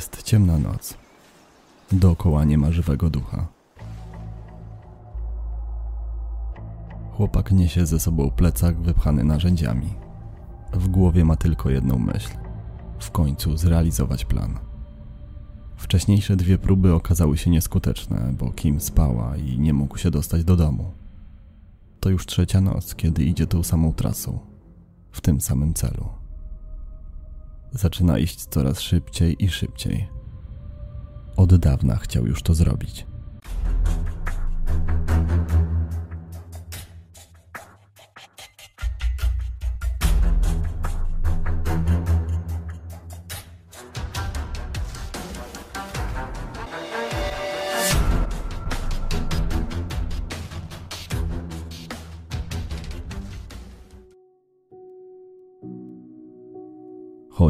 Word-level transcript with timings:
Jest 0.00 0.22
ciemna 0.22 0.58
noc. 0.58 0.94
Dookoła 1.92 2.44
nie 2.44 2.58
ma 2.58 2.72
żywego 2.72 3.10
ducha. 3.10 3.46
Chłopak 7.12 7.52
niesie 7.52 7.86
ze 7.86 8.00
sobą 8.00 8.30
plecak 8.30 8.80
wypchany 8.80 9.24
narzędziami. 9.24 9.88
W 10.72 10.88
głowie 10.88 11.24
ma 11.24 11.36
tylko 11.36 11.70
jedną 11.70 11.98
myśl: 11.98 12.30
w 12.98 13.10
końcu 13.10 13.56
zrealizować 13.56 14.24
plan. 14.24 14.58
Wcześniejsze 15.76 16.36
dwie 16.36 16.58
próby 16.58 16.94
okazały 16.94 17.38
się 17.38 17.50
nieskuteczne, 17.50 18.34
bo 18.38 18.52
Kim 18.52 18.80
spała 18.80 19.36
i 19.36 19.58
nie 19.58 19.72
mógł 19.72 19.98
się 19.98 20.10
dostać 20.10 20.44
do 20.44 20.56
domu. 20.56 20.90
To 22.00 22.10
już 22.10 22.26
trzecia 22.26 22.60
noc, 22.60 22.94
kiedy 22.94 23.24
idzie 23.24 23.46
tą 23.46 23.62
samą 23.62 23.92
trasą, 23.92 24.38
w 25.12 25.20
tym 25.20 25.40
samym 25.40 25.74
celu. 25.74 26.19
Zaczyna 27.72 28.18
iść 28.18 28.46
coraz 28.46 28.80
szybciej 28.80 29.44
i 29.44 29.48
szybciej. 29.48 30.08
Od 31.36 31.56
dawna 31.56 31.96
chciał 31.96 32.26
już 32.26 32.42
to 32.42 32.54
zrobić. 32.54 33.06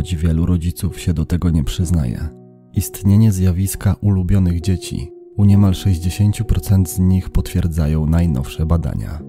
Choć 0.01 0.17
wielu 0.17 0.47
rodziców 0.47 1.01
się 1.01 1.15
do 1.15 1.27
tego 1.27 1.51
nie 1.51 1.65
przyznaje. 1.65 2.29
Istnienie 2.75 3.33
zjawiska 3.33 3.97
ulubionych 4.01 4.61
dzieci 4.61 5.12
u 5.37 5.45
niemal 5.45 5.73
60% 5.73 6.87
z 6.87 6.98
nich 6.98 7.31
potwierdzają 7.31 8.07
najnowsze 8.07 8.67
badania. 8.67 9.20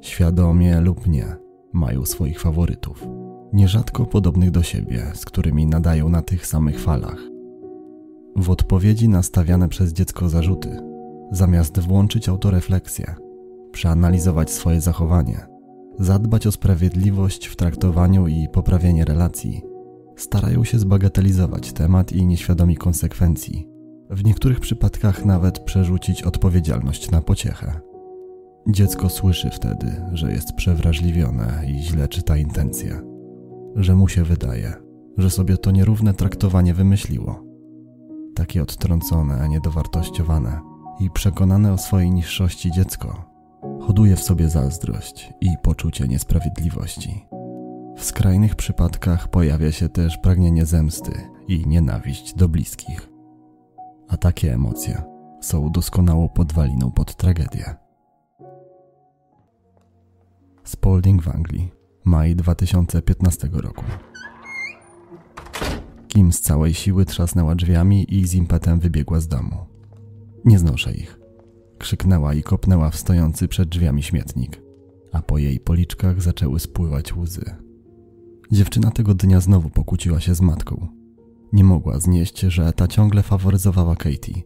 Świadomie 0.00 0.80
lub 0.80 1.06
nie, 1.06 1.36
mają 1.72 2.04
swoich 2.04 2.40
faworytów, 2.40 3.08
nierzadko 3.52 4.06
podobnych 4.06 4.50
do 4.50 4.62
siebie, 4.62 5.06
z 5.14 5.24
którymi 5.24 5.66
nadają 5.66 6.08
na 6.08 6.22
tych 6.22 6.46
samych 6.46 6.80
falach. 6.80 7.18
W 8.36 8.50
odpowiedzi 8.50 9.08
na 9.08 9.22
stawiane 9.22 9.68
przez 9.68 9.92
dziecko 9.92 10.28
zarzuty, 10.28 10.80
zamiast 11.30 11.80
włączyć 11.80 12.28
autorefleksję, 12.28 13.14
przeanalizować 13.72 14.50
swoje 14.50 14.80
zachowanie, 14.80 15.46
zadbać 15.98 16.46
o 16.46 16.52
sprawiedliwość 16.52 17.46
w 17.46 17.56
traktowaniu 17.56 18.28
i 18.28 18.48
poprawienie 18.52 19.04
relacji, 19.04 19.71
starają 20.16 20.64
się 20.64 20.78
zbagatelizować 20.78 21.72
temat 21.72 22.12
i 22.12 22.26
nieświadomi 22.26 22.76
konsekwencji, 22.76 23.68
w 24.10 24.24
niektórych 24.24 24.60
przypadkach 24.60 25.24
nawet 25.24 25.58
przerzucić 25.58 26.22
odpowiedzialność 26.22 27.10
na 27.10 27.20
pociechę. 27.20 27.80
Dziecko 28.68 29.08
słyszy 29.08 29.50
wtedy, 29.50 29.86
że 30.12 30.32
jest 30.32 30.52
przewrażliwione 30.52 31.62
i 31.68 31.78
źle 31.78 32.08
czyta 32.08 32.36
intencje, 32.36 33.00
że 33.76 33.94
mu 33.94 34.08
się 34.08 34.24
wydaje, 34.24 34.74
że 35.18 35.30
sobie 35.30 35.56
to 35.56 35.70
nierówne 35.70 36.14
traktowanie 36.14 36.74
wymyśliło. 36.74 37.44
Takie 38.34 38.62
odtrącone, 38.62 39.48
niedowartościowane 39.48 40.60
i 41.00 41.10
przekonane 41.10 41.72
o 41.72 41.78
swojej 41.78 42.10
niższości 42.10 42.70
dziecko 42.70 43.32
hoduje 43.80 44.16
w 44.16 44.22
sobie 44.22 44.48
zazdrość 44.48 45.32
i 45.40 45.48
poczucie 45.62 46.08
niesprawiedliwości. 46.08 47.24
W 47.96 48.04
skrajnych 48.04 48.54
przypadkach 48.54 49.28
pojawia 49.28 49.72
się 49.72 49.88
też 49.88 50.18
pragnienie 50.18 50.66
zemsty 50.66 51.12
i 51.48 51.66
nienawiść 51.66 52.34
do 52.34 52.48
bliskich. 52.48 53.08
A 54.08 54.16
takie 54.16 54.54
emocje 54.54 55.02
są 55.40 55.70
doskonałą 55.70 56.28
podwaliną 56.28 56.90
pod 56.90 57.16
tragedię. 57.16 57.74
Spalding 60.64 61.22
w 61.22 61.28
Anglii, 61.28 61.72
maj 62.04 62.36
2015 62.36 63.48
roku. 63.52 63.84
Kim 66.08 66.32
z 66.32 66.40
całej 66.40 66.74
siły 66.74 67.04
trzasnęła 67.04 67.54
drzwiami 67.54 68.14
i 68.14 68.26
z 68.26 68.34
impetem 68.34 68.80
wybiegła 68.80 69.20
z 69.20 69.28
domu. 69.28 69.56
Nie 70.44 70.58
znoszę 70.58 70.94
ich. 70.94 71.18
Krzyknęła 71.78 72.34
i 72.34 72.42
kopnęła 72.42 72.90
w 72.90 72.96
stojący 72.96 73.48
przed 73.48 73.68
drzwiami 73.68 74.02
śmietnik, 74.02 74.62
a 75.12 75.22
po 75.22 75.38
jej 75.38 75.60
policzkach 75.60 76.22
zaczęły 76.22 76.60
spływać 76.60 77.16
łzy. 77.16 77.61
Dziewczyna 78.52 78.90
tego 78.90 79.14
dnia 79.14 79.40
znowu 79.40 79.70
pokłóciła 79.70 80.20
się 80.20 80.34
z 80.34 80.40
matką. 80.40 80.88
Nie 81.52 81.64
mogła 81.64 82.00
znieść, 82.00 82.40
że 82.40 82.72
ta 82.72 82.88
ciągle 82.88 83.22
faworyzowała 83.22 83.96
Katie, 83.96 84.42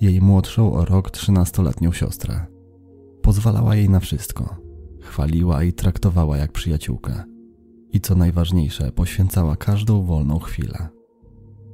jej 0.00 0.20
młodszą 0.20 0.72
o 0.72 0.84
rok 0.84 1.10
trzynastoletnią 1.10 1.92
siostrę. 1.92 2.46
Pozwalała 3.22 3.76
jej 3.76 3.88
na 3.88 4.00
wszystko. 4.00 4.56
Chwaliła 5.00 5.62
i 5.62 5.72
traktowała 5.72 6.36
jak 6.36 6.52
przyjaciółkę. 6.52 7.22
I 7.92 8.00
co 8.00 8.14
najważniejsze, 8.14 8.92
poświęcała 8.92 9.56
każdą 9.56 10.02
wolną 10.02 10.38
chwilę. 10.38 10.88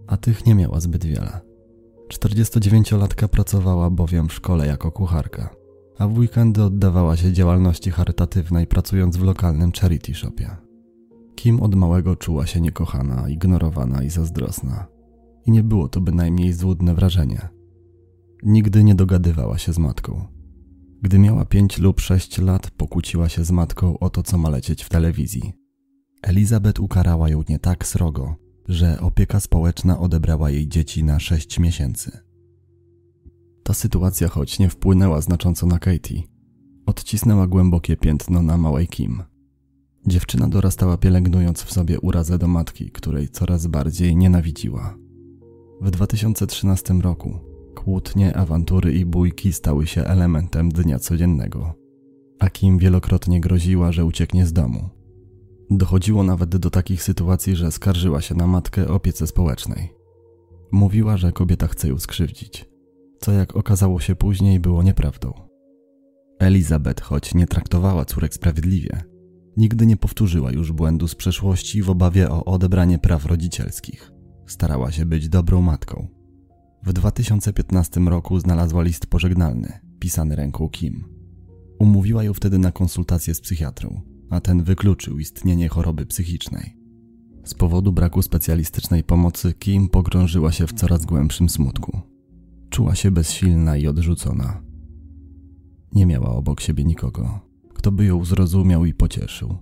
A 0.06 0.16
tych 0.16 0.46
nie 0.46 0.54
miała 0.54 0.80
zbyt 0.80 1.04
wiele. 1.04 1.40
49-latka 2.12 3.28
pracowała 3.28 3.90
bowiem 3.90 4.28
w 4.28 4.32
szkole 4.32 4.66
jako 4.66 4.92
kucharka, 4.92 5.50
a 5.98 6.08
w 6.08 6.18
weekendy 6.18 6.62
oddawała 6.62 7.16
się 7.16 7.32
działalności 7.32 7.90
charytatywnej 7.90 8.66
pracując 8.66 9.16
w 9.16 9.22
lokalnym 9.22 9.72
charity 9.72 10.14
shopie. 10.14 10.65
Kim 11.36 11.60
od 11.60 11.74
małego 11.74 12.16
czuła 12.16 12.46
się 12.46 12.60
niekochana, 12.60 13.28
ignorowana 13.28 14.02
i 14.02 14.10
zazdrosna. 14.10 14.86
I 15.46 15.50
nie 15.50 15.62
było 15.62 15.88
to 15.88 16.00
bynajmniej 16.00 16.52
złudne 16.52 16.94
wrażenie. 16.94 17.48
Nigdy 18.42 18.84
nie 18.84 18.94
dogadywała 18.94 19.58
się 19.58 19.72
z 19.72 19.78
matką. 19.78 20.26
Gdy 21.02 21.18
miała 21.18 21.44
pięć 21.44 21.78
lub 21.78 22.00
sześć 22.00 22.38
lat, 22.38 22.70
pokłóciła 22.70 23.28
się 23.28 23.44
z 23.44 23.50
matką 23.50 23.98
o 23.98 24.10
to, 24.10 24.22
co 24.22 24.38
ma 24.38 24.50
lecieć 24.50 24.84
w 24.84 24.88
telewizji. 24.88 25.52
Elizabeth 26.22 26.80
ukarała 26.80 27.28
ją 27.28 27.42
nie 27.48 27.58
tak 27.58 27.86
srogo, 27.86 28.34
że 28.68 29.00
opieka 29.00 29.40
społeczna 29.40 29.98
odebrała 29.98 30.50
jej 30.50 30.68
dzieci 30.68 31.04
na 31.04 31.20
sześć 31.20 31.58
miesięcy. 31.58 32.18
Ta 33.62 33.74
sytuacja, 33.74 34.28
choć 34.28 34.58
nie 34.58 34.68
wpłynęła 34.68 35.20
znacząco 35.20 35.66
na 35.66 35.78
Katie, 35.78 36.22
odcisnęła 36.86 37.46
głębokie 37.46 37.96
piętno 37.96 38.42
na 38.42 38.56
małej 38.56 38.88
Kim– 38.88 39.22
Dziewczyna 40.06 40.48
dorastała 40.48 40.96
pielęgnując 40.96 41.62
w 41.62 41.72
sobie 41.72 42.00
urazę 42.00 42.38
do 42.38 42.48
matki, 42.48 42.90
której 42.90 43.28
coraz 43.28 43.66
bardziej 43.66 44.16
nienawidziła. 44.16 44.98
W 45.80 45.90
2013 45.90 46.94
roku 46.94 47.38
kłótnie, 47.74 48.36
awantury 48.36 48.92
i 48.92 49.04
bójki 49.04 49.52
stały 49.52 49.86
się 49.86 50.04
elementem 50.04 50.68
dnia 50.68 50.98
codziennego. 50.98 51.74
A 52.38 52.50
Kim 52.50 52.78
wielokrotnie 52.78 53.40
groziła, 53.40 53.92
że 53.92 54.04
ucieknie 54.04 54.46
z 54.46 54.52
domu. 54.52 54.88
Dochodziło 55.70 56.22
nawet 56.22 56.56
do 56.56 56.70
takich 56.70 57.02
sytuacji, 57.02 57.56
że 57.56 57.72
skarżyła 57.72 58.20
się 58.20 58.34
na 58.34 58.46
matkę 58.46 58.88
opiece 58.88 59.26
społecznej. 59.26 59.92
Mówiła, 60.72 61.16
że 61.16 61.32
kobieta 61.32 61.66
chce 61.66 61.88
ją 61.88 61.98
skrzywdzić, 61.98 62.68
co 63.20 63.32
jak 63.32 63.56
okazało 63.56 64.00
się 64.00 64.16
później 64.16 64.60
było 64.60 64.82
nieprawdą. 64.82 65.32
Elizabeth, 66.38 67.02
choć 67.02 67.34
nie 67.34 67.46
traktowała 67.46 68.04
córek 68.04 68.34
sprawiedliwie, 68.34 69.15
Nigdy 69.56 69.86
nie 69.86 69.96
powtórzyła 69.96 70.52
już 70.52 70.72
błędu 70.72 71.08
z 71.08 71.14
przeszłości 71.14 71.82
w 71.82 71.90
obawie 71.90 72.30
o 72.30 72.44
odebranie 72.44 72.98
praw 72.98 73.26
rodzicielskich. 73.26 74.12
Starała 74.46 74.92
się 74.92 75.06
być 75.06 75.28
dobrą 75.28 75.62
matką. 75.62 76.08
W 76.82 76.92
2015 76.92 78.00
roku 78.00 78.40
znalazła 78.40 78.82
list 78.82 79.06
pożegnalny, 79.06 79.80
pisany 79.98 80.36
ręką 80.36 80.68
Kim. 80.68 81.04
Umówiła 81.78 82.24
ją 82.24 82.34
wtedy 82.34 82.58
na 82.58 82.72
konsultację 82.72 83.34
z 83.34 83.40
psychiatrą, 83.40 84.00
a 84.30 84.40
ten 84.40 84.62
wykluczył 84.62 85.18
istnienie 85.18 85.68
choroby 85.68 86.06
psychicznej. 86.06 86.76
Z 87.44 87.54
powodu 87.54 87.92
braku 87.92 88.22
specjalistycznej 88.22 89.04
pomocy 89.04 89.54
Kim 89.54 89.88
pogrążyła 89.88 90.52
się 90.52 90.66
w 90.66 90.72
coraz 90.72 91.04
głębszym 91.04 91.48
smutku. 91.48 92.00
Czuła 92.70 92.94
się 92.94 93.10
bezsilna 93.10 93.76
i 93.76 93.86
odrzucona. 93.86 94.62
Nie 95.92 96.06
miała 96.06 96.28
obok 96.28 96.60
siebie 96.60 96.84
nikogo, 96.84 97.40
kto 97.86 97.92
by 97.92 98.04
ją 98.04 98.24
zrozumiał 98.24 98.84
i 98.84 98.94
pocieszył. 98.94 99.56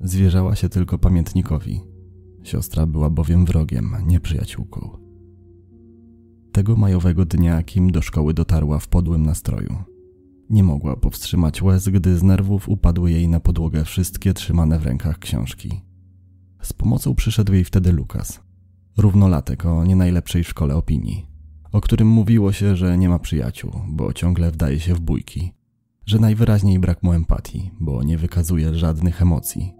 Zwierzała 0.00 0.56
się 0.56 0.68
tylko 0.68 0.98
pamiętnikowi. 0.98 1.80
Siostra 2.42 2.86
była 2.86 3.10
bowiem 3.10 3.44
wrogiem, 3.44 3.96
nie 4.06 4.20
przyjaciółką. 4.20 4.98
Tego 6.52 6.76
majowego 6.76 7.24
dnia 7.24 7.62
Kim 7.62 7.92
do 7.92 8.02
szkoły 8.02 8.34
dotarła 8.34 8.78
w 8.78 8.88
podłym 8.88 9.26
nastroju. 9.26 9.76
Nie 10.50 10.62
mogła 10.62 10.96
powstrzymać 10.96 11.62
łez, 11.62 11.88
gdy 11.88 12.18
z 12.18 12.22
nerwów 12.22 12.68
upadły 12.68 13.10
jej 13.10 13.28
na 13.28 13.40
podłogę 13.40 13.84
wszystkie 13.84 14.34
trzymane 14.34 14.78
w 14.78 14.86
rękach 14.86 15.18
książki. 15.18 15.80
Z 16.62 16.72
pomocą 16.72 17.14
przyszedł 17.14 17.52
jej 17.52 17.64
wtedy 17.64 17.92
Lukas, 17.92 18.40
równolatek 18.96 19.66
o 19.66 19.84
nie 19.84 19.96
najlepszej 19.96 20.44
szkole 20.44 20.76
opinii, 20.76 21.26
o 21.72 21.80
którym 21.80 22.08
mówiło 22.08 22.52
się, 22.52 22.76
że 22.76 22.98
nie 22.98 23.08
ma 23.08 23.18
przyjaciół, 23.18 23.72
bo 23.88 24.12
ciągle 24.12 24.50
wdaje 24.50 24.80
się 24.80 24.94
w 24.94 25.00
bójki, 25.00 25.52
że 26.06 26.18
najwyraźniej 26.18 26.78
brak 26.78 27.02
mu 27.02 27.12
empatii, 27.12 27.70
bo 27.80 28.02
nie 28.02 28.18
wykazuje 28.18 28.74
żadnych 28.74 29.22
emocji. 29.22 29.72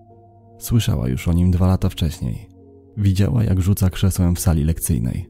Słyszała 0.58 1.08
już 1.08 1.28
o 1.28 1.32
nim 1.32 1.50
dwa 1.50 1.66
lata 1.66 1.88
wcześniej. 1.88 2.48
Widziała, 2.96 3.44
jak 3.44 3.60
rzuca 3.60 3.90
krzesłem 3.90 4.34
w 4.34 4.40
sali 4.40 4.64
lekcyjnej. 4.64 5.28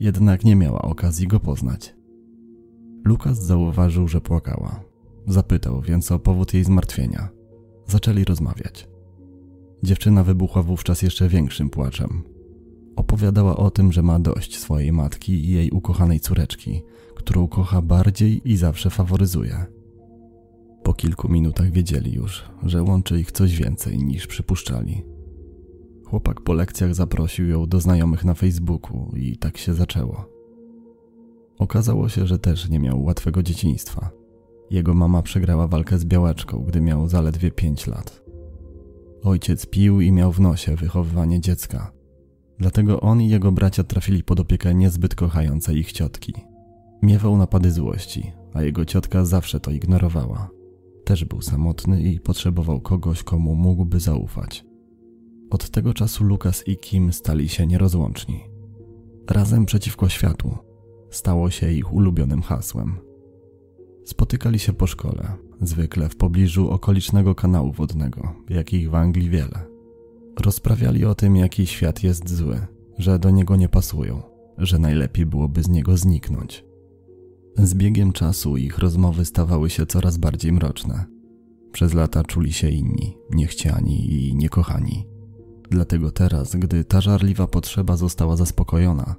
jednak 0.00 0.44
nie 0.44 0.56
miała 0.56 0.82
okazji 0.82 1.26
go 1.26 1.40
poznać. 1.40 1.94
Lukas 3.04 3.42
zauważył, 3.42 4.08
że 4.08 4.20
płakała. 4.20 4.80
Zapytał 5.26 5.80
więc 5.80 6.12
o 6.12 6.18
powód 6.18 6.54
jej 6.54 6.64
zmartwienia. 6.64 7.28
Zaczęli 7.86 8.24
rozmawiać. 8.24 8.88
Dziewczyna 9.82 10.24
wybuchła 10.24 10.62
wówczas 10.62 11.02
jeszcze 11.02 11.28
większym 11.28 11.70
płaczem. 11.70 12.22
Opowiadała 12.96 13.56
o 13.56 13.70
tym, 13.70 13.92
że 13.92 14.02
ma 14.02 14.18
dość 14.18 14.58
swojej 14.58 14.92
matki 14.92 15.32
i 15.32 15.48
jej 15.50 15.70
ukochanej 15.70 16.20
córeczki, 16.20 16.82
którą 17.14 17.48
kocha 17.48 17.82
bardziej 17.82 18.50
i 18.50 18.56
zawsze 18.56 18.90
faworyzuje. 18.90 19.75
Po 20.86 20.94
kilku 20.94 21.28
minutach 21.28 21.70
wiedzieli 21.70 22.12
już, 22.12 22.44
że 22.62 22.82
łączy 22.82 23.20
ich 23.20 23.32
coś 23.32 23.56
więcej 23.56 23.98
niż 23.98 24.26
przypuszczali. 24.26 25.02
Chłopak 26.04 26.40
po 26.40 26.52
lekcjach 26.52 26.94
zaprosił 26.94 27.48
ją 27.48 27.66
do 27.66 27.80
znajomych 27.80 28.24
na 28.24 28.34
Facebooku 28.34 29.12
i 29.16 29.36
tak 29.36 29.58
się 29.58 29.74
zaczęło. 29.74 30.24
Okazało 31.58 32.08
się, 32.08 32.26
że 32.26 32.38
też 32.38 32.68
nie 32.68 32.78
miał 32.78 33.04
łatwego 33.04 33.42
dzieciństwa. 33.42 34.10
Jego 34.70 34.94
mama 34.94 35.22
przegrała 35.22 35.66
walkę 35.66 35.98
z 35.98 36.04
białaczką, 36.04 36.58
gdy 36.58 36.80
miał 36.80 37.08
zaledwie 37.08 37.50
5 37.50 37.86
lat. 37.86 38.24
Ojciec 39.22 39.66
pił 39.66 40.00
i 40.00 40.12
miał 40.12 40.32
w 40.32 40.40
nosie 40.40 40.76
wychowywanie 40.76 41.40
dziecka. 41.40 41.92
Dlatego 42.58 43.00
on 43.00 43.22
i 43.22 43.28
jego 43.28 43.52
bracia 43.52 43.84
trafili 43.84 44.22
pod 44.22 44.40
opiekę 44.40 44.74
niezbyt 44.74 45.14
kochającej 45.14 45.78
ich 45.78 45.92
ciotki. 45.92 46.34
Miewał 47.02 47.36
napady 47.36 47.72
złości, 47.72 48.32
a 48.54 48.62
jego 48.62 48.84
ciotka 48.84 49.24
zawsze 49.24 49.60
to 49.60 49.70
ignorowała. 49.70 50.55
Też 51.06 51.24
był 51.24 51.42
samotny 51.42 52.02
i 52.02 52.20
potrzebował 52.20 52.80
kogoś, 52.80 53.22
komu 53.22 53.54
mógłby 53.54 54.00
zaufać. 54.00 54.64
Od 55.50 55.70
tego 55.70 55.94
czasu 55.94 56.24
Lukas 56.24 56.68
i 56.68 56.76
Kim 56.76 57.12
stali 57.12 57.48
się 57.48 57.66
nierozłączni. 57.66 58.40
Razem 59.30 59.66
przeciwko 59.66 60.08
światu 60.08 60.56
stało 61.10 61.50
się 61.50 61.72
ich 61.72 61.92
ulubionym 61.92 62.42
hasłem. 62.42 62.96
Spotykali 64.04 64.58
się 64.58 64.72
po 64.72 64.86
szkole, 64.86 65.32
zwykle 65.60 66.08
w 66.08 66.16
pobliżu 66.16 66.70
okolicznego 66.70 67.34
kanału 67.34 67.72
wodnego, 67.72 68.32
jakich 68.48 68.90
w 68.90 68.94
Anglii 68.94 69.30
wiele. 69.30 69.66
Rozprawiali 70.40 71.04
o 71.04 71.14
tym, 71.14 71.36
jaki 71.36 71.66
świat 71.66 72.02
jest 72.02 72.34
zły, 72.34 72.66
że 72.98 73.18
do 73.18 73.30
niego 73.30 73.56
nie 73.56 73.68
pasują, 73.68 74.22
że 74.58 74.78
najlepiej 74.78 75.26
byłoby 75.26 75.62
z 75.62 75.68
niego 75.68 75.96
zniknąć. 75.96 76.65
Z 77.58 77.74
biegiem 77.74 78.12
czasu 78.12 78.56
ich 78.56 78.78
rozmowy 78.78 79.24
stawały 79.24 79.70
się 79.70 79.86
coraz 79.86 80.16
bardziej 80.16 80.52
mroczne. 80.52 81.04
Przez 81.72 81.94
lata 81.94 82.24
czuli 82.24 82.52
się 82.52 82.70
inni, 82.70 83.16
niechciani 83.30 84.14
i 84.14 84.36
niekochani. 84.36 85.06
Dlatego 85.70 86.10
teraz, 86.10 86.56
gdy 86.56 86.84
ta 86.84 87.00
żarliwa 87.00 87.46
potrzeba 87.46 87.96
została 87.96 88.36
zaspokojona, 88.36 89.14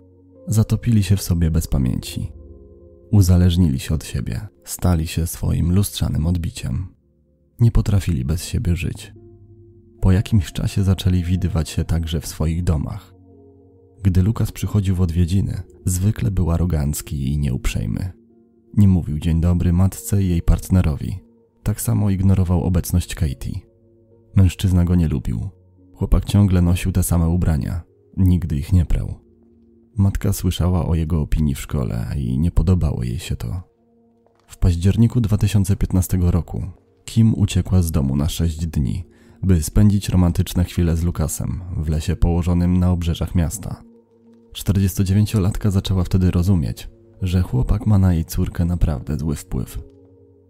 zatopili 0.48 1.04
się 1.04 1.16
w 1.16 1.22
sobie 1.22 1.52
bez 1.52 1.68
pamięci. 1.68 2.32
Uzależnili 3.12 3.80
się 3.80 3.96
od 3.96 4.06
siebie, 4.06 4.48
stali 4.64 5.08
się 5.08 5.28
swoim 5.28 5.74
lustrzanym 5.74 6.28
odbiciem. 6.28 6.88
Nie 7.60 7.72
potrafili 7.72 8.26
bez 8.26 8.46
siebie 8.46 8.76
żyć. 8.76 9.14
Po 10.02 10.12
jakimś 10.12 10.52
czasie 10.52 10.84
zaczęli 10.84 11.24
widywać 11.24 11.70
się 11.70 11.84
także 11.84 12.22
w 12.22 12.28
swoich 12.28 12.64
domach. 12.64 13.14
Gdy 14.04 14.24
Lukas 14.24 14.52
przychodził 14.52 14.96
w 14.96 15.02
odwiedziny, 15.02 15.64
zwykle 15.86 16.32
był 16.32 16.52
arogancki 16.52 17.34
i 17.34 17.38
nieuprzejmy. 17.38 18.17
Nie 18.78 18.88
mówił 18.88 19.20
dzień 19.20 19.42
dobry 19.42 19.74
matce 19.74 20.24
i 20.24 20.30
jej 20.30 20.42
partnerowi. 20.42 21.20
Tak 21.64 21.82
samo 21.82 22.10
ignorował 22.10 22.64
obecność 22.64 23.16
Katie. 23.16 23.60
Mężczyzna 24.36 24.86
go 24.86 24.96
nie 24.96 25.08
lubił. 25.08 25.50
Chłopak 25.94 26.26
ciągle 26.26 26.62
nosił 26.62 26.92
te 26.92 27.04
same 27.04 27.30
ubrania. 27.30 27.82
Nigdy 28.18 28.58
ich 28.58 28.74
nie 28.74 28.86
prał. 28.86 29.16
Matka 29.96 30.34
słyszała 30.34 30.86
o 30.86 30.96
jego 30.96 31.22
opinii 31.22 31.56
w 31.56 31.60
szkole 31.60 32.06
i 32.18 32.40
nie 32.40 32.52
podobało 32.52 33.04
jej 33.04 33.20
się 33.20 33.36
to. 33.36 33.62
W 34.48 34.58
październiku 34.58 35.22
2015 35.22 36.18
roku 36.22 36.64
Kim 37.06 37.34
uciekła 37.34 37.82
z 37.82 37.92
domu 37.92 38.16
na 38.16 38.30
6 38.30 38.68
dni, 38.68 39.06
by 39.44 39.64
spędzić 39.64 40.10
romantyczne 40.10 40.64
chwile 40.64 40.98
z 40.98 41.04
Lukasem 41.04 41.62
w 41.78 41.90
lesie 41.90 42.16
położonym 42.16 42.78
na 42.78 42.92
obrzeżach 42.92 43.36
miasta. 43.36 43.84
49-latka 44.54 45.72
zaczęła 45.72 46.04
wtedy 46.04 46.32
rozumieć, 46.32 46.90
że 47.22 47.42
chłopak 47.42 47.88
ma 47.88 47.98
na 47.98 48.14
jej 48.14 48.26
córkę 48.26 48.66
naprawdę 48.66 49.18
zły 49.18 49.36
wpływ. 49.36 49.80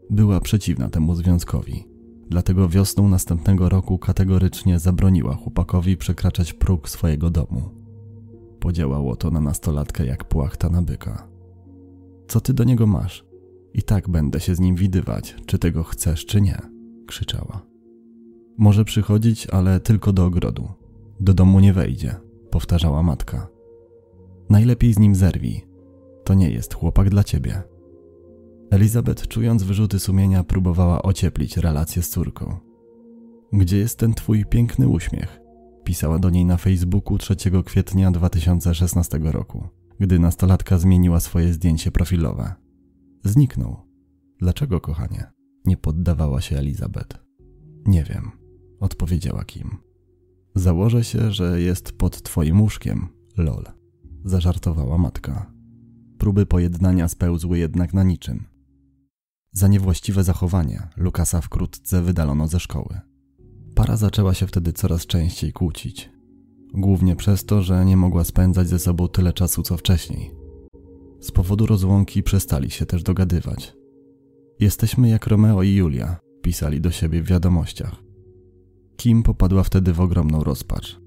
Była 0.10 0.40
przeciwna 0.40 0.90
temu 0.90 1.16
związkowi, 1.16 1.88
dlatego 2.30 2.69
wiosną 2.69 3.10
następnego 3.10 3.69
roku 3.69 3.98
kategorycznie 3.98 4.80
zabroniła 4.80 5.36
chłopakowi 5.36 5.98
przekraczać 5.98 6.54
próg 6.54 6.90
swojego 6.90 7.30
domu. 7.30 7.62
Podziałało 8.60 9.16
to 9.16 9.31
na 9.31 9.42
nastolatkę 9.42 10.06
jak 10.06 10.24
płachta 10.24 10.69
na 10.69 10.81
byka. 10.81 11.28
Co 12.28 12.42
ty 12.42 12.54
do 12.54 12.64
niego 12.64 12.88
masz? 12.88 13.25
I 13.74 13.84
tak 13.84 14.10
będę 14.10 14.40
się 14.40 14.56
z 14.56 14.60
nim 14.60 14.75
widywać, 14.75 15.36
czy 15.46 15.60
tego 15.60 15.84
chcesz, 15.84 16.25
czy 16.25 16.42
nie, 16.42 16.58
krzyczała. 17.08 17.62
Może 18.58 18.86
przychodzić, 18.86 19.48
ale 19.48 19.80
tylko 19.80 20.14
do 20.14 20.25
ogrodu. 20.25 20.68
Do 21.19 21.34
domu 21.34 21.60
nie 21.60 21.74
wejdzie, 21.74 22.16
powtarzała 22.50 23.04
matka. 23.04 23.48
Najlepiej 24.50 24.94
z 24.94 25.00
nim 25.00 25.16
zerwij, 25.16 25.67
to 26.28 26.34
nie 26.34 26.50
jest 26.50 26.74
chłopak 26.74 27.10
dla 27.10 27.24
ciebie. 27.24 27.64
Elizabeth, 28.72 29.28
czując 29.28 29.64
wyrzuty 29.64 30.00
sumienia, 30.00 30.44
próbowała 30.44 31.02
ocieplić 31.02 31.58
relację 31.58 32.02
z 32.02 32.10
córką. 32.10 32.58
Gdzie 33.54 33.78
jest 33.78 34.00
ten 34.00 34.14
twój 34.14 34.46
piękny 34.46 34.88
uśmiech? 34.88 35.40
Pisała 35.84 36.20
do 36.20 36.30
niej 36.30 36.46
na 36.46 36.58
Facebooku 36.58 37.18
3 37.18 37.36
kwietnia 37.66 38.12
2016 38.12 39.20
roku, 39.24 39.68
gdy 40.00 40.20
nastolatka 40.20 40.78
zmieniła 40.78 41.20
swoje 41.20 41.54
zdjęcie 41.54 41.92
profilowe. 41.92 42.54
Zniknął. 43.24 43.78
Dlaczego, 44.40 44.82
kochanie? 44.82 45.32
Nie 45.66 45.78
poddawała 45.78 46.42
się 46.42 46.58
Elizabeth. 46.58 47.20
Nie 47.86 48.04
wiem, 48.04 48.32
odpowiedziała 48.80 49.46
Kim. 49.46 49.78
Założę 50.56 51.04
się, 51.04 51.32
że 51.32 51.62
jest 51.62 51.92
pod 51.92 52.22
twoim 52.22 52.62
łóżkiem, 52.62 53.08
lol. 53.38 53.64
Zażartowała 54.26 54.98
matka. 54.98 55.56
Próby 56.18 56.46
pojednania 56.46 57.08
spełzły 57.08 57.58
jednak 57.58 57.94
na 57.94 58.04
niczym. 58.04 58.46
Za 59.52 59.68
niewłaściwe 59.68 60.24
zachowanie 60.24 60.88
Lukasa 60.98 61.42
wkrótce 61.42 62.02
wydalono 62.02 62.48
ze 62.48 62.60
szkoły. 62.60 63.00
Para 63.75 63.98
zaczęła 63.98 64.34
się 64.34 64.48
wtedy 64.48 64.74
coraz 64.74 65.06
częściej 65.06 65.54
kłócić. 65.54 66.12
Głównie 66.74 67.16
przez 67.16 67.46
to, 67.46 67.62
że 67.62 67.86
nie 67.86 67.98
mogła 67.98 68.24
spędzać 68.24 68.68
ze 68.68 68.80
sobą 68.80 69.08
tyle 69.08 69.34
czasu 69.34 69.64
co 69.64 69.78
wcześniej. 69.78 70.31
Z 71.19 71.31
powodu 71.31 71.66
rozłąki 71.66 72.24
przestali 72.24 72.71
się 72.71 72.86
też 72.86 73.04
dogadywać. 73.04 73.74
Jesteśmy 74.59 75.09
jak 75.09 75.28
Romeo 75.28 75.64
i 75.64 75.76
Julia, 75.76 76.18
pisali 76.42 76.81
do 76.81 76.92
siebie 76.92 77.21
w 77.21 77.28
wiadomościach. 77.28 77.95
Kim 78.97 79.24
popadła 79.24 79.64
wtedy 79.64 79.94
w 79.94 80.02
ogromną 80.02 80.44
rozpacz. 80.44 81.00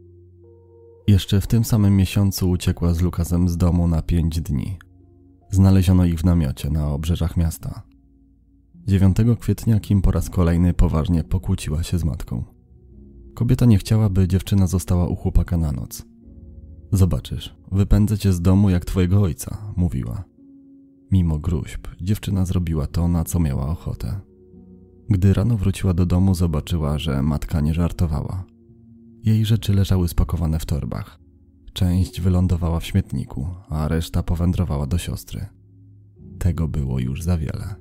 Jeszcze 1.07 1.40
w 1.40 1.47
tym 1.47 1.64
samym 1.64 1.97
miesiącu 1.97 2.50
uciekła 2.50 2.95
z 2.95 3.00
Lukasem 3.00 3.49
z 3.49 3.57
domu 3.57 3.88
na 3.88 4.02
pięć 4.02 4.40
dni. 4.40 4.79
Znaleziono 5.50 6.04
ich 6.04 6.21
w 6.21 6.25
namiocie 6.25 6.71
na 6.71 6.88
obrzeżach 6.88 7.37
miasta. 7.37 7.83
9 8.87 9.16
kwietnia 9.40 9.80
Kim 9.80 10.02
po 10.02 10.11
raz 10.11 10.30
kolejny 10.30 10.75
poważnie 10.75 11.25
pokłóciła 11.25 11.83
się 11.83 11.99
z 11.99 12.04
matką. 12.04 12.45
Kobieta 13.35 13.66
nie 13.66 13.78
chciała, 13.78 14.09
by 14.09 14.28
dziewczyna 14.28 14.66
została 14.66 15.07
u 15.07 15.16
chłopaka 15.16 15.57
na 15.57 15.73
noc. 15.73 16.04
Zobaczysz, 16.92 17.54
wypędzę 17.73 18.19
cię 18.19 18.33
z 18.33 18.40
domu 18.40 18.71
jak 18.71 18.85
twojego 18.85 19.23
ojca, 19.23 19.59
mówiła. 19.76 20.25
Mimo 21.11 21.38
gruźb, 21.38 21.88
dziewczyna 22.00 22.45
zrobiła 22.45 22.87
to, 22.87 23.09
na 23.09 23.25
co 23.25 23.40
miała 23.40 23.69
ochotę. 23.69 24.21
Gdy 25.09 25.35
rano 25.35 25.57
wróciła 25.57 25.95
do 25.95 26.07
domu, 26.07 26.35
zobaczyła, 26.35 26.99
że 26.99 27.23
matka 27.23 27.61
nie 27.61 27.75
żartowała. 27.75 28.45
Jej 29.25 29.45
rzeczy 29.45 29.75
leżały 29.75 30.09
spakowane 30.09 30.59
w 30.59 30.66
torbach. 30.66 31.20
Część 31.73 32.21
wylądowała 32.21 32.81
w 32.81 32.85
śmietniku, 32.85 33.47
a 33.69 33.89
reszta 33.89 34.23
powędrowała 34.23 34.87
do 34.87 34.99
siostry. 34.99 35.47
Tego 36.39 36.69
było 36.69 36.99
już 36.99 37.23
za 37.23 37.39
wiele. 37.39 37.75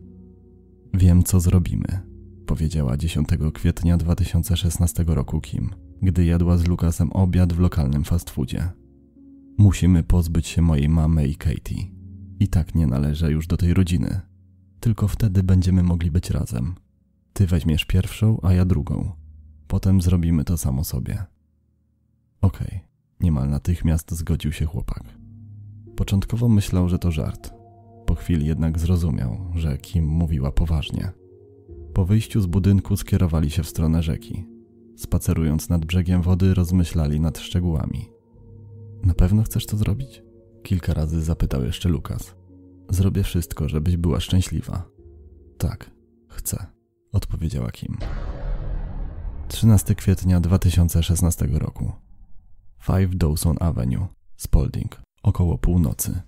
Wiem, 0.93 1.24
co 1.24 1.39
zrobimy, 1.39 2.00
powiedziała 2.46 2.98
10 2.98 3.27
kwietnia 3.53 3.98
2016 3.98 5.03
roku 5.08 5.41
Kim, 5.41 5.69
gdy 6.01 6.25
jadła 6.25 6.58
z 6.58 6.67
Lukasem 6.67 7.12
obiad 7.12 7.53
w 7.53 7.60
lokalnym 7.60 8.03
fast 8.03 8.29
foodzie. 8.29 8.69
Musimy 9.58 10.03
pozbyć 10.03 10.48
się 10.48 10.62
mojej 10.62 10.89
mamy 10.89 11.27
i 11.27 11.36
Katie. 11.36 11.84
I 12.39 12.48
tak 12.48 12.75
nie 12.75 12.88
należę 12.88 13.31
już 13.31 13.48
do 13.48 13.58
tej 13.58 13.74
rodziny. 13.74 14.22
Tylko 14.79 15.08
wtedy 15.08 15.43
będziemy 15.43 15.84
mogli 15.84 16.12
być 16.12 16.29
razem. 16.29 16.75
Ty 17.34 17.48
weźmiesz 17.48 17.86
pierwszą, 17.86 18.41
a 18.41 18.53
ja 18.53 18.65
drugą. 18.65 19.12
Potem 19.67 20.01
zrobimy 20.01 20.43
to 20.43 20.58
samo 20.58 20.84
sobie. 20.84 21.24
Okej, 22.41 22.67
okay. 22.67 22.88
Niemal 23.19 23.49
natychmiast 23.49 24.11
zgodził 24.11 24.51
się 24.51 24.65
chłopak. 24.65 25.03
Początkowo 25.95 26.49
myślał, 26.49 26.89
że 26.89 26.99
to 26.99 27.11
żart. 27.11 27.53
Po 28.05 28.15
chwili 28.15 28.45
jednak 28.45 28.79
zrozumiał, 28.79 29.38
że 29.55 29.77
Kim 29.77 30.05
mówiła 30.05 30.51
poważnie. 30.51 31.11
Po 31.93 32.05
wyjściu 32.05 32.41
z 32.41 32.45
budynku 32.45 32.97
skierowali 32.97 33.51
się 33.51 33.63
w 33.63 33.69
stronę 33.69 34.03
rzeki. 34.03 34.45
Spacerując 34.97 35.69
nad 35.69 35.85
brzegiem 35.85 36.21
wody, 36.21 36.53
rozmyślali 36.53 37.19
nad 37.19 37.39
szczegółami. 37.39 38.09
Na 39.03 39.13
pewno 39.13 39.43
chcesz 39.43 39.65
to 39.65 39.77
zrobić? 39.77 40.23
Kilka 40.63 40.93
razy 40.93 41.21
zapytał 41.21 41.63
jeszcze 41.63 41.89
Lukas. 41.89 42.35
Zrobię 42.89 43.23
wszystko, 43.23 43.69
żebyś 43.69 43.97
była 43.97 44.19
szczęśliwa. 44.19 44.89
Tak, 45.57 45.91
chcę, 46.27 46.65
odpowiedziała 47.11 47.71
Kim. 47.71 47.97
13 49.47 49.95
kwietnia 49.95 50.39
2016 50.39 51.47
roku. 51.51 51.91
5 52.88 53.15
Dawson 53.15 53.57
Avenue, 53.59 54.07
Spalding, 54.38 55.01
około 55.24 55.57
północy. 55.57 56.21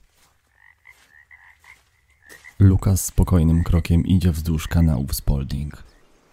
Lukas 2.60 3.06
spokojnym 3.06 3.64
krokiem 3.64 4.06
idzie 4.06 4.32
wzdłuż 4.32 4.68
kanałów 4.68 5.16
Spalding. 5.16 5.84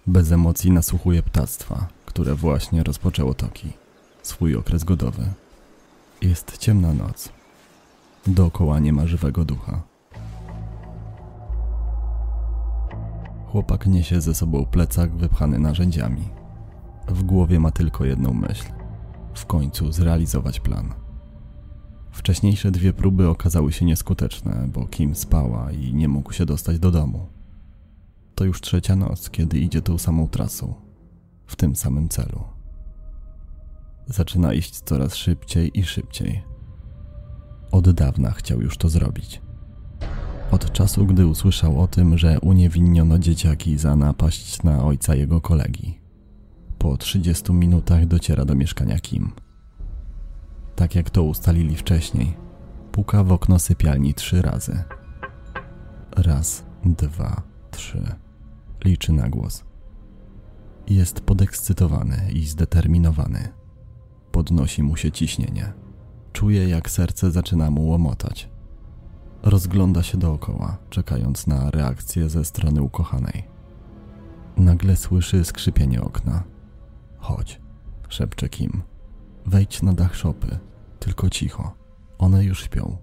Bez 0.06 0.32
emocji 0.32 0.70
nasłuchuje 0.70 1.22
ptactwa, 1.22 1.88
które 2.06 2.34
właśnie 2.34 2.84
rozpoczęło 2.84 3.34
toki. 3.34 3.72
Swój 4.22 4.56
okres 4.56 4.84
godowy. 4.84 5.22
Jest 6.22 6.58
ciemna 6.58 6.92
noc. 6.92 7.28
Dookoła 8.26 8.78
nie 8.78 8.92
ma 8.92 9.06
żywego 9.06 9.44
ducha. 9.44 9.82
Chłopak 13.46 13.87
niesie 13.87 14.20
ze 14.20 14.34
sobą 14.34 14.66
plecak 14.66 15.10
wypchany 15.10 15.58
narzędziami. 15.58 16.28
W 17.08 17.22
głowie 17.22 17.60
ma 17.60 17.70
tylko 17.70 18.04
jedną 18.04 18.32
myśl: 18.32 18.77
w 19.38 19.47
końcu 19.47 19.92
zrealizować 19.92 20.61
plan. 20.61 20.95
Wcześniejsze 22.11 22.71
dwie 22.71 22.92
próby 22.92 23.28
okazały 23.28 23.73
się 23.73 23.85
nieskuteczne, 23.85 24.68
bo 24.73 24.87
Kim 24.87 25.14
spała 25.14 25.73
i 25.73 25.95
nie 25.95 26.09
mógł 26.09 26.33
się 26.33 26.47
dostać 26.47 26.78
do 26.78 26.90
domu. 26.90 27.26
To 28.35 28.45
już 28.45 28.61
trzecia 28.61 28.97
noc, 28.97 29.30
kiedy 29.30 29.59
idzie 29.59 29.83
tą 29.83 29.99
samą 29.99 30.28
trasą, 30.28 30.75
w 31.47 31.57
tym 31.57 31.76
samym 31.76 32.09
celu. 32.09 32.45
Zaczyna 34.07 34.52
iść 34.52 34.80
coraz 34.80 35.14
szybciej 35.14 35.78
i 35.78 35.85
szybciej. 35.85 36.42
Od 37.71 37.90
dawna 37.90 38.30
chciał 38.30 38.61
już 38.61 38.76
to 38.76 38.88
zrobić. 38.88 39.40
Od 40.50 40.73
czasu, 40.73 41.07
gdy 41.07 41.26
usłyszał 41.26 41.80
o 41.80 41.87
tym, 41.87 42.18
że 42.18 42.40
uniewinniono 42.40 43.18
dzieciaki 43.18 43.78
za 43.78 43.97
napaść 43.97 44.62
na 44.62 44.85
ojca 44.85 45.14
jego 45.14 45.40
kolegi. 45.40 45.99
Po 46.78 46.97
30 46.97 47.52
minutach 47.52 48.06
dociera 48.06 48.44
do 48.44 48.54
mieszkania 48.54 48.99
Kim. 48.99 49.32
Tak 50.76 50.94
jak 50.94 51.11
to 51.11 51.23
ustalili 51.23 51.76
wcześniej, 51.76 52.37
puka 52.92 53.25
w 53.25 53.32
okno 53.32 53.58
sypialni 53.58 54.14
trzy 54.14 54.42
razy. 54.42 54.82
Raz, 56.16 56.64
dwa, 56.85 57.42
trzy. 57.70 58.14
Liczy 58.85 59.12
na 59.12 59.28
głos. 59.28 59.64
Jest 60.88 61.20
podekscytowany 61.20 62.32
i 62.32 62.47
zdeterminowany. 62.47 63.49
Podnosi 64.32 64.82
mu 64.82 64.97
się 64.97 65.12
ciśnienie. 65.12 65.73
Czuje, 66.32 66.68
jak 66.68 66.90
serce 66.90 67.30
zaczyna 67.30 67.70
mu 67.70 67.87
łomotać. 67.87 68.49
Rozgląda 69.42 70.02
się 70.02 70.18
dookoła, 70.18 70.78
czekając 70.90 71.47
na 71.47 71.70
reakcję 71.70 72.28
ze 72.28 72.44
strony 72.44 72.82
ukochanej. 72.82 73.44
Nagle 74.56 74.97
słyszy 74.97 75.44
skrzypienie 75.44 76.02
okna. 76.02 76.57
Chodź, 77.28 77.61
szepcze 78.08 78.49
Kim. 78.49 78.82
Wejdź 79.47 79.82
na 79.82 79.92
dach 79.92 80.16
szopy, 80.16 80.58
tylko 80.99 81.30
cicho. 81.30 81.75
One 82.18 82.44
już 82.44 82.64
śpią. 82.64 82.97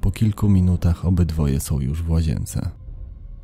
Po 0.00 0.10
kilku 0.10 0.48
minutach 0.48 1.04
obydwoje 1.04 1.60
są 1.60 1.80
już 1.80 2.02
w 2.02 2.10
łazience. 2.10 2.70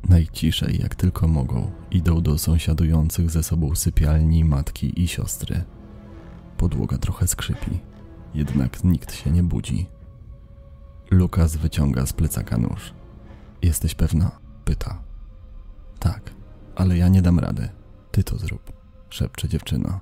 Najciszej, 0.09 0.79
jak 0.81 0.95
tylko 0.95 1.27
mogą, 1.27 1.71
idą 1.91 2.21
do 2.21 2.37
sąsiadujących 2.37 3.29
ze 3.29 3.43
sobą 3.43 3.75
sypialni 3.75 4.45
matki 4.45 5.01
i 5.03 5.07
siostry. 5.07 5.63
Podłoga 6.57 6.97
trochę 6.97 7.27
skrzypi, 7.27 7.79
jednak 8.33 8.83
nikt 8.83 9.13
się 9.13 9.31
nie 9.31 9.43
budzi. 9.43 9.87
Lukas 11.11 11.55
wyciąga 11.55 12.05
z 12.05 12.13
plecaka 12.13 12.57
nóż. 12.57 12.93
Jesteś 13.61 13.95
pewna? 13.95 14.31
pyta. 14.65 15.03
Tak, 15.99 16.21
ale 16.75 16.97
ja 16.97 17.07
nie 17.07 17.21
dam 17.21 17.39
rady. 17.39 17.69
Ty 18.11 18.23
to 18.23 18.37
zrób, 18.37 18.77
szepcze 19.09 19.47
dziewczyna. 19.47 19.99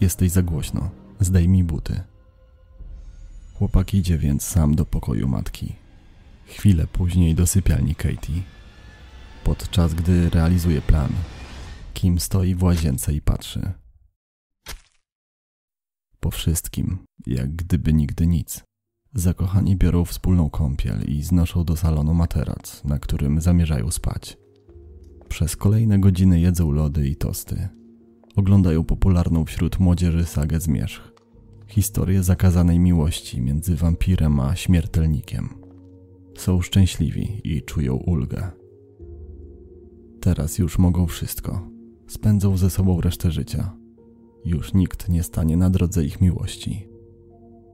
Jesteś 0.00 0.30
za 0.30 0.42
głośno. 0.42 0.90
Zdejmij 1.20 1.64
buty. 1.64 2.00
Chłopak 3.54 3.94
idzie 3.94 4.18
więc 4.18 4.42
sam 4.42 4.74
do 4.74 4.84
pokoju 4.84 5.28
matki. 5.28 5.76
Chwilę 6.46 6.86
później 6.86 7.34
do 7.34 7.46
sypialni 7.46 7.94
Katie. 7.94 8.42
Podczas 9.44 9.94
gdy 9.94 10.30
realizuje 10.30 10.80
plan, 10.80 11.12
Kim 11.94 12.20
stoi 12.20 12.54
w 12.54 12.62
łazience 12.62 13.14
i 13.14 13.20
patrzy. 13.20 13.72
Po 16.20 16.30
wszystkim, 16.30 16.98
jak 17.26 17.56
gdyby 17.56 17.92
nigdy 17.92 18.26
nic. 18.26 18.64
Zakochani 19.14 19.76
biorą 19.76 20.04
wspólną 20.04 20.50
kąpiel 20.50 21.02
i 21.02 21.22
znoszą 21.22 21.64
do 21.64 21.76
salonu 21.76 22.14
materac, 22.14 22.84
na 22.84 22.98
którym 22.98 23.40
zamierzają 23.40 23.90
spać. 23.90 24.36
Przez 25.28 25.56
kolejne 25.56 25.98
godziny 25.98 26.40
jedzą 26.40 26.70
lody 26.70 27.08
i 27.08 27.16
tosty. 27.16 27.68
Oglądają 28.36 28.84
popularną 28.84 29.44
wśród 29.44 29.80
młodzieży 29.80 30.24
sagę 30.24 30.60
Zmierzch. 30.60 31.12
Historię 31.66 32.22
zakazanej 32.22 32.78
miłości 32.78 33.40
między 33.40 33.76
wampirem 33.76 34.40
a 34.40 34.56
śmiertelnikiem. 34.56 35.48
Są 36.36 36.62
szczęśliwi 36.62 37.40
i 37.44 37.62
czują 37.62 37.94
ulgę. 37.94 38.50
Teraz 40.20 40.58
już 40.58 40.78
mogą 40.78 41.06
wszystko. 41.06 41.68
Spędzą 42.06 42.56
ze 42.56 42.70
sobą 42.70 43.00
resztę 43.00 43.30
życia. 43.30 43.72
Już 44.44 44.74
nikt 44.74 45.08
nie 45.08 45.22
stanie 45.22 45.56
na 45.56 45.70
drodze 45.70 46.04
ich 46.04 46.20
miłości. 46.20 46.88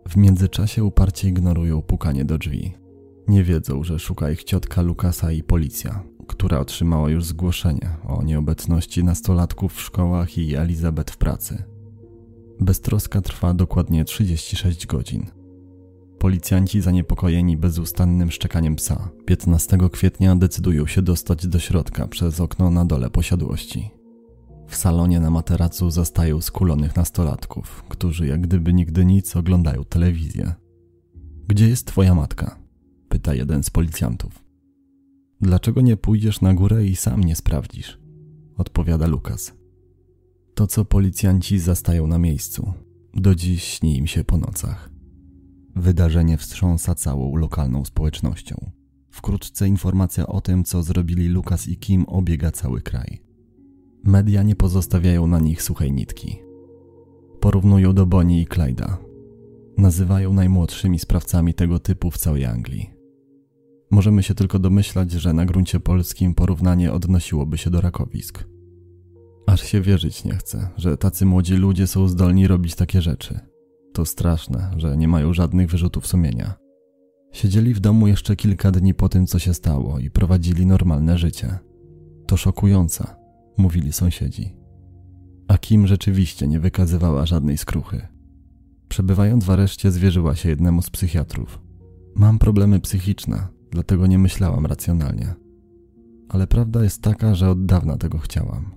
W 0.09 0.17
międzyczasie 0.17 0.85
uparcie 0.85 1.29
ignorują 1.29 1.83
pukanie 1.83 2.25
do 2.25 2.39
drzwi. 2.39 2.82
Nie 3.29 3.45
wiedzą, 3.45 3.85
że 3.85 3.99
szuka 3.99 4.31
ich 4.31 4.45
ciotka 4.45 4.83
Lukasa 4.83 5.33
i 5.33 5.43
policja, 5.43 6.03
która 6.27 6.59
otrzymała 6.59 7.11
już 7.11 7.25
zgłoszenie 7.25 7.97
o 8.05 8.23
nieobecności 8.23 9.05
nastolatków 9.05 9.75
w 9.75 9.81
szkołach 9.81 10.39
i 10.39 10.57
Elizabeth 10.57 11.13
w 11.13 11.17
pracy. 11.17 11.63
Beztroska 12.61 13.21
trwa 13.21 13.55
dokładnie 13.55 14.05
36 14.05 14.87
godzin. 14.87 15.27
Policjanci 16.19 16.81
zaniepokojeni 16.81 17.57
bezustannym 17.57 18.31
szczekaniem 18.31 18.77
psa 18.77 19.09
15 19.27 19.79
kwietnia 19.93 20.37
decydują 20.37 20.87
się 20.87 21.03
dostać 21.03 21.47
do 21.47 21.59
środka 21.59 22.09
przez 22.09 22.41
okno 22.41 22.71
na 22.71 22.85
dole 22.85 23.11
posiadłości. 23.11 23.91
W 24.69 24.77
salonie 24.77 25.21
na 25.21 25.31
materacu 25.31 25.91
zastają 25.91 26.41
skulonych 26.41 26.97
nastolatków, 26.97 27.85
którzy 27.89 28.27
jak 28.27 28.41
gdyby 28.41 28.73
nigdy 28.73 29.05
nic 29.05 29.37
oglądają 29.37 29.85
telewizję. 29.85 30.55
Gdzie 31.49 31.69
jest 31.69 31.87
twoja 31.87 32.15
matka? 32.15 32.62
Pyta 33.13 33.35
jeden 33.35 33.63
z 33.63 33.71
policjantów. 33.71 34.45
Dlaczego 35.41 35.81
nie 35.81 35.97
pójdziesz 35.97 36.41
na 36.41 36.55
górę 36.55 36.87
i 36.87 36.97
sam 36.97 37.25
nie 37.25 37.37
sprawdzisz? 37.37 37.99
odpowiada 38.57 39.07
Lukas. 39.07 39.53
To, 40.55 40.67
co 40.67 40.85
policjanci 40.85 41.59
zastają 41.59 42.07
na 42.07 42.19
miejscu, 42.19 42.73
do 43.15 43.35
dziś 43.35 43.65
śni 43.65 43.97
im 43.97 44.07
się 44.07 44.25
po 44.25 44.39
nocach. 44.39 44.91
Wydarzenie 45.77 46.37
wstrząsa 46.37 46.95
całą 46.95 47.37
lokalną 47.37 47.85
społecznością. 47.85 48.71
Wkrótce 49.11 49.69
informacja 49.69 50.27
o 50.27 50.41
tym, 50.41 50.65
co 50.65 50.83
zrobili 50.83 51.29
Lukas 51.29 51.69
i 51.69 51.77
Kim, 51.77 52.05
obiega 52.05 52.51
cały 52.51 52.81
kraj. 52.83 53.23
Media 54.05 54.43
nie 54.43 54.57
pozostawiają 54.57 55.27
na 55.27 55.39
nich 55.39 55.63
suchej 55.63 55.93
nitki. 55.93 56.39
Porównują 57.41 57.93
do 57.93 58.07
Bonnie 58.07 58.43
i 58.43 58.47
Clyda. 58.47 58.99
Nazywają 59.79 60.33
najmłodszymi 60.33 60.99
sprawcami 60.99 61.55
tego 61.55 61.79
typu 61.79 62.11
w 62.11 62.19
całej 62.19 62.45
Anglii. 62.45 63.02
Możemy 63.93 64.23
się 64.23 64.35
tylko 64.35 64.59
domyślać, 64.59 65.13
że 65.13 65.33
na 65.33 65.45
gruncie 65.45 65.81
polskim 65.81 66.35
porównanie 66.35 66.93
odnosiłoby 66.93 67.59
się 67.59 67.71
do 67.71 67.81
rakowisk. 67.81 68.45
Aż 69.47 69.63
się 69.63 69.81
wierzyć 69.81 70.25
nie 70.25 70.33
chce, 70.33 70.69
że 70.77 70.97
tacy 70.97 71.27
młodzi 71.27 71.55
ludzie 71.55 71.87
są 71.87 72.09
zdolni 72.09 72.47
robić 72.47 72.75
takie 72.75 73.03
rzeczy. 73.03 73.41
To 73.93 74.05
straszne, 74.05 74.71
że 74.77 74.97
nie 74.97 75.09
mają 75.09 75.35
żadnych 75.35 75.71
wyrzutów 75.71 76.07
sumienia. 76.07 76.55
Siedzieli 77.33 77.75
w 77.75 77.81
domu 77.81 78.07
jeszcze 78.07 78.37
kilka 78.37 78.71
dni 78.71 78.95
po 78.95 79.09
tym, 79.09 79.27
co 79.27 79.39
się 79.39 79.55
stało 79.55 79.99
i 79.99 80.11
prowadzili 80.11 80.67
normalne 80.67 81.19
życie. 81.19 81.59
To 82.27 82.37
szokujące, 82.37 83.07
mówili 83.59 83.93
sąsiedzi. 83.93 84.57
A 85.49 85.59
Kim 85.59 85.87
rzeczywiście 85.87 86.49
nie 86.49 86.61
wykazywała 86.61 87.27
żadnej 87.27 87.59
skruchy. 87.59 88.09
Przebywając 88.89 89.45
w 89.45 89.51
areszcie, 89.51 89.91
zwierzyła 89.91 90.37
się 90.37 90.49
jednemu 90.49 90.83
z 90.83 90.91
psychiatrów. 90.91 91.61
Mam 92.15 92.39
problemy 92.39 92.81
psychiczne, 92.81 93.49
dlatego 93.73 94.07
nie 94.07 94.19
myślałam 94.19 94.67
racjonalnie. 94.67 95.35
Ale 96.29 96.47
prawda 96.47 96.85
jest 96.85 97.03
taka, 97.03 97.35
że 97.35 97.51
od 97.51 97.67
dawna 97.67 97.97
tego 97.97 98.19
chciałam. 98.19 98.75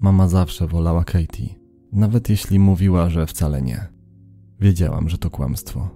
Mama 0.00 0.28
zawsze 0.28 0.66
wolała 0.66 1.04
Katie, 1.04 1.54
nawet 1.92 2.28
jeśli 2.28 2.58
mówiła, 2.58 3.10
że 3.10 3.26
wcale 3.26 3.62
nie. 3.62 3.88
Wiedziałam, 4.60 5.08
że 5.08 5.18
to 5.18 5.30
kłamstwo. 5.30 5.88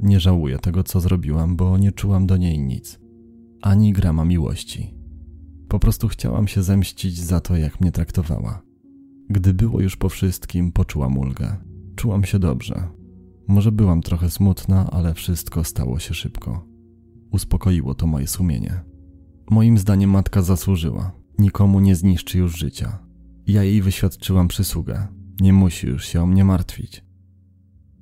Nie 0.00 0.20
żałuję 0.20 0.58
tego, 0.58 0.84
co 0.84 1.00
zrobiłam, 1.00 1.56
bo 1.56 1.78
nie 1.78 1.92
czułam 1.92 2.26
do 2.26 2.36
niej 2.36 2.58
nic. 2.58 3.00
Ani 3.62 3.92
grama 3.92 4.24
miłości. 4.24 4.94
Po 5.68 5.78
prostu 5.78 6.08
chciałam 6.08 6.48
się 6.48 6.62
zemścić 6.62 7.20
za 7.20 7.40
to, 7.40 7.56
jak 7.56 7.80
mnie 7.80 7.92
traktowała. 7.92 8.62
Gdy 9.30 9.54
było 9.54 9.80
już 9.80 9.96
po 9.96 10.08
wszystkim, 10.08 10.72
poczułam 10.72 11.18
ulgę. 11.18 11.56
Czułam 11.96 12.24
się 12.24 12.38
dobrze. 12.38 12.88
Może 13.48 13.72
byłam 13.72 14.02
trochę 14.02 14.30
smutna, 14.30 14.90
ale 14.90 15.14
wszystko 15.14 15.64
stało 15.64 15.98
się 15.98 16.14
szybko. 16.14 16.77
Uspokoiło 17.30 17.94
to 17.94 18.06
moje 18.06 18.26
sumienie. 18.26 18.80
Moim 19.50 19.78
zdaniem 19.78 20.10
matka 20.10 20.42
zasłużyła. 20.42 21.12
Nikomu 21.38 21.80
nie 21.80 21.96
zniszczy 21.96 22.38
już 22.38 22.58
życia. 22.58 22.98
Ja 23.46 23.62
jej 23.62 23.82
wyświadczyłam 23.82 24.48
przysługę. 24.48 25.06
Nie 25.40 25.52
musi 25.52 25.86
już 25.86 26.04
się 26.04 26.22
o 26.22 26.26
mnie 26.26 26.44
martwić. 26.44 27.04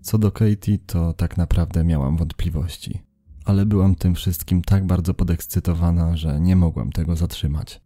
Co 0.02 0.18
do 0.18 0.32
Katie, 0.32 0.78
to 0.78 1.12
tak 1.12 1.36
naprawdę 1.36 1.84
miałam 1.84 2.16
wątpliwości, 2.16 3.02
ale 3.44 3.66
byłam 3.66 3.94
tym 3.94 4.14
wszystkim 4.14 4.62
tak 4.62 4.86
bardzo 4.86 5.14
podekscytowana, 5.14 6.16
że 6.16 6.40
nie 6.40 6.56
mogłam 6.56 6.92
tego 6.92 7.16
zatrzymać. 7.16 7.80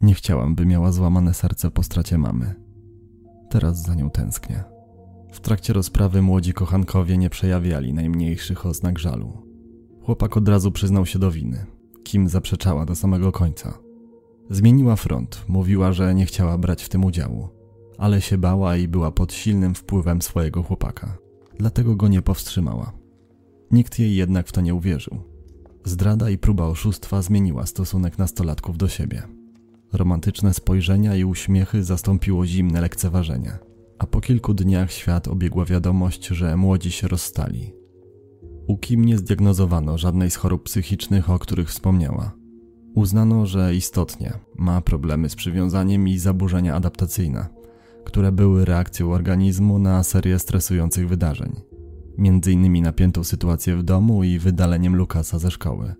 Nie 0.00 0.14
chciałam, 0.14 0.54
by 0.54 0.66
miała 0.66 0.92
złamane 0.92 1.34
serce 1.34 1.70
po 1.70 1.82
stracie 1.82 2.18
mamy. 2.18 2.54
Teraz 3.50 3.82
za 3.82 3.94
nią 3.94 4.10
tęsknię. 4.10 4.64
W 5.32 5.40
trakcie 5.40 5.72
rozprawy 5.72 6.22
młodzi 6.22 6.52
kochankowie 6.52 7.18
nie 7.18 7.30
przejawiali 7.30 7.94
najmniejszych 7.94 8.66
oznak 8.66 8.98
żalu. 8.98 9.45
Chłopak 10.06 10.36
od 10.36 10.48
razu 10.48 10.72
przyznał 10.72 11.06
się 11.06 11.18
do 11.18 11.30
winy. 11.30 11.66
Kim 12.04 12.28
zaprzeczała 12.28 12.86
do 12.86 12.94
samego 12.94 13.32
końca. 13.32 13.78
Zmieniła 14.50 14.96
front, 14.96 15.44
mówiła, 15.48 15.92
że 15.92 16.14
nie 16.14 16.26
chciała 16.26 16.58
brać 16.58 16.84
w 16.84 16.88
tym 16.88 17.04
udziału, 17.04 17.48
ale 17.98 18.20
się 18.20 18.38
bała 18.38 18.76
i 18.76 18.88
była 18.88 19.10
pod 19.10 19.32
silnym 19.32 19.74
wpływem 19.74 20.22
swojego 20.22 20.62
chłopaka. 20.62 21.18
Dlatego 21.58 21.96
go 21.96 22.08
nie 22.08 22.22
powstrzymała. 22.22 22.92
Nikt 23.70 23.98
jej 23.98 24.16
jednak 24.16 24.48
w 24.48 24.52
to 24.52 24.60
nie 24.60 24.74
uwierzył. 24.74 25.18
Zdrada 25.84 26.30
i 26.30 26.38
próba 26.38 26.64
oszustwa 26.64 27.22
zmieniła 27.22 27.66
stosunek 27.66 28.18
nastolatków 28.18 28.78
do 28.78 28.88
siebie. 28.88 29.22
Romantyczne 29.92 30.54
spojrzenia 30.54 31.16
i 31.16 31.24
uśmiechy 31.24 31.84
zastąpiło 31.84 32.46
zimne 32.46 32.80
lekceważenie, 32.80 33.58
a 33.98 34.06
po 34.06 34.20
kilku 34.20 34.54
dniach 34.54 34.92
świat 34.92 35.28
obiegła 35.28 35.64
wiadomość, 35.64 36.26
że 36.26 36.56
młodzi 36.56 36.90
się 36.90 37.08
rozstali. 37.08 37.85
U 38.66 38.76
Kim 38.76 39.04
nie 39.04 39.18
zdiagnozowano 39.18 39.98
żadnej 39.98 40.30
z 40.30 40.36
chorób 40.36 40.62
psychicznych, 40.62 41.30
o 41.30 41.38
których 41.38 41.68
wspomniała. 41.68 42.32
Uznano, 42.94 43.46
że 43.46 43.74
istotnie 43.74 44.32
ma 44.58 44.80
problemy 44.80 45.28
z 45.28 45.34
przywiązaniem 45.34 46.08
i 46.08 46.18
zaburzenia 46.18 46.74
adaptacyjne, 46.74 47.46
które 48.04 48.32
były 48.32 48.64
reakcją 48.64 49.12
organizmu 49.12 49.78
na 49.78 50.02
serię 50.02 50.38
stresujących 50.38 51.08
wydarzeń, 51.08 51.52
między 52.18 52.52
innymi 52.52 52.82
napiętą 52.82 53.24
sytuację 53.24 53.76
w 53.76 53.82
domu 53.82 54.24
i 54.24 54.38
wydaleniem 54.38 54.96
Lukasa 54.96 55.38
ze 55.38 55.50
szkoły, 55.50 55.94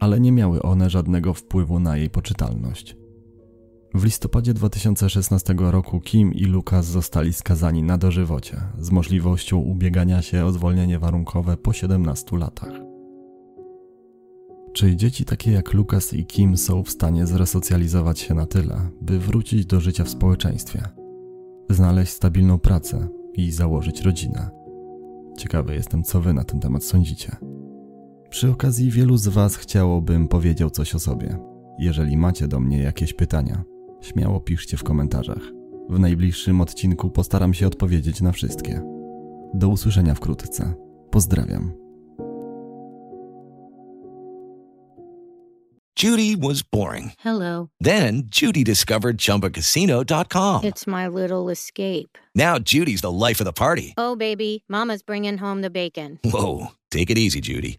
ale 0.00 0.20
nie 0.20 0.32
miały 0.32 0.62
one 0.62 0.90
żadnego 0.90 1.34
wpływu 1.34 1.80
na 1.80 1.96
jej 1.96 2.10
poczytalność. 2.10 3.01
W 3.94 4.04
listopadzie 4.04 4.54
2016 4.54 5.54
roku 5.58 6.00
Kim 6.00 6.34
i 6.34 6.44
Lukas 6.44 6.86
zostali 6.86 7.32
skazani 7.32 7.82
na 7.82 7.98
dożywocie 7.98 8.60
z 8.78 8.90
możliwością 8.90 9.58
ubiegania 9.58 10.22
się 10.22 10.44
o 10.44 10.52
zwolnienie 10.52 10.98
warunkowe 10.98 11.56
po 11.56 11.72
17 11.72 12.38
latach. 12.38 12.72
Czy 14.72 14.96
dzieci 14.96 15.24
takie 15.24 15.52
jak 15.52 15.72
Lukas 15.72 16.14
i 16.14 16.26
Kim 16.26 16.56
są 16.56 16.82
w 16.82 16.90
stanie 16.90 17.26
zresocjalizować 17.26 18.18
się 18.18 18.34
na 18.34 18.46
tyle, 18.46 18.80
by 19.00 19.18
wrócić 19.18 19.66
do 19.66 19.80
życia 19.80 20.04
w 20.04 20.08
społeczeństwie, 20.08 20.82
znaleźć 21.70 22.12
stabilną 22.12 22.58
pracę 22.58 23.08
i 23.34 23.50
założyć 23.50 24.02
rodzinę? 24.02 24.50
Ciekawy 25.38 25.74
jestem, 25.74 26.02
co 26.02 26.20
wy 26.20 26.32
na 26.32 26.44
ten 26.44 26.60
temat 26.60 26.84
sądzicie. 26.84 27.36
Przy 28.30 28.50
okazji 28.50 28.90
wielu 28.90 29.16
z 29.16 29.28
was 29.28 29.56
chciałobym 29.56 30.28
powiedział 30.28 30.70
coś 30.70 30.94
o 30.94 30.98
sobie. 30.98 31.38
Jeżeli 31.78 32.16
macie 32.16 32.48
do 32.48 32.60
mnie 32.60 32.78
jakieś 32.78 33.12
pytania, 33.12 33.64
śmiało 34.02 34.40
piszcie 34.40 34.76
w 34.76 34.84
komentarzach. 34.84 35.42
W 35.90 35.98
najbliższym 35.98 36.60
odcinku 36.60 37.10
postaram 37.10 37.54
się 37.54 37.66
odpowiedzieć 37.66 38.20
na 38.20 38.32
wszystkie. 38.32 38.82
Do 39.54 39.68
usłyszenia 39.68 40.14
wkrótce. 40.14 40.74
Pozdrawiam. 41.10 41.82
Judy 46.02 46.36
was 46.36 46.62
boring. 46.62 47.12
Hello. 47.20 47.68
Then 47.80 48.28
Judy 48.28 48.64
discovered 48.64 49.18
ChumbaCasino.com. 49.18 50.62
It's 50.62 50.86
my 50.86 51.06
little 51.06 51.48
escape. 51.48 52.18
Now 52.34 52.58
Judy's 52.58 53.02
the 53.02 53.12
life 53.12 53.40
of 53.40 53.44
the 53.44 53.52
party. 53.52 53.94
Oh, 53.96 54.16
baby, 54.16 54.64
Mama's 54.68 55.02
bringing 55.02 55.38
home 55.38 55.62
the 55.62 55.70
bacon. 55.70 56.18
Whoa, 56.24 56.68
take 56.90 57.10
it 57.10 57.18
easy, 57.18 57.40
Judy. 57.40 57.78